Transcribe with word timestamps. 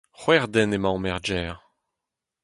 C'hwec'h 0.19 0.49
den 0.53 0.75
emaomp 0.77 1.07
er 1.11 1.19
gêr. 1.27 1.55